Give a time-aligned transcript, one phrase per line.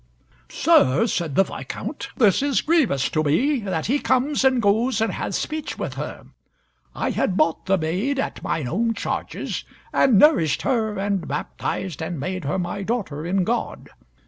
[0.49, 5.13] "Sir," said the Viscount, "this is grievous to me that he comes and goes and
[5.13, 6.25] hath speech with her.
[6.95, 12.19] I had bought the maid at mine own charges, and nourished her, and baptized, and
[12.19, 13.91] made her my daughter in God.